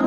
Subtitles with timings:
[0.00, 0.06] Lie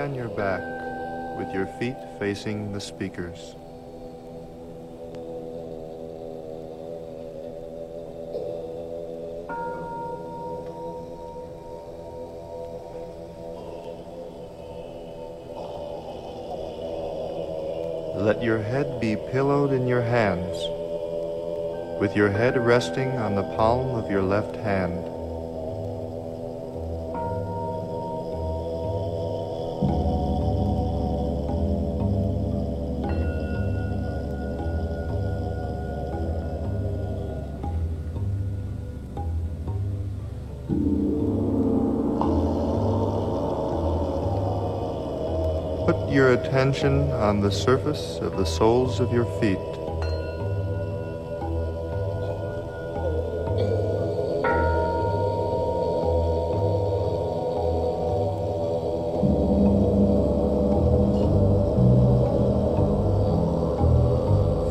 [0.00, 0.60] on your back
[1.38, 3.56] with your feet facing the speakers.
[18.44, 20.68] Your head be pillowed in your hands,
[21.98, 25.13] with your head resting on the palm of your left hand.
[46.64, 49.58] On the surface of the soles of your feet.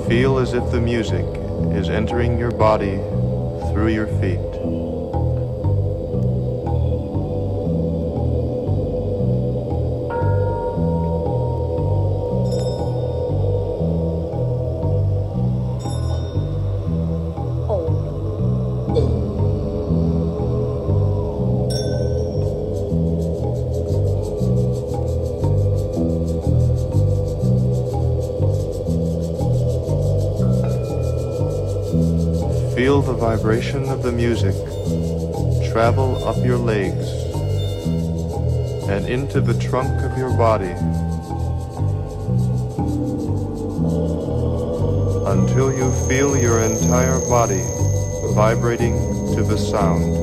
[0.07, 1.27] Feel as if the music
[1.77, 2.97] is entering your body
[3.71, 4.52] through your feet.
[33.23, 34.53] Vibration of the music
[35.71, 37.07] travel up your legs
[38.89, 40.73] and into the trunk of your body
[45.31, 47.63] until you feel your entire body
[48.35, 48.93] vibrating
[49.33, 50.22] to the sound.